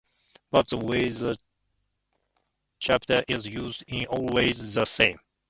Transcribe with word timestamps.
But 0.49 0.67
the 0.67 0.77
way 0.77 1.09
the 1.09 1.37
cipher 2.79 3.23
is 3.27 3.45
used 3.45 3.83
is 3.87 4.07
always 4.07 4.73
the 4.73 4.85
same. 4.85 5.19